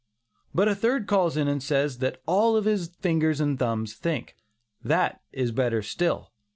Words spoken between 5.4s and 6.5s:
better still.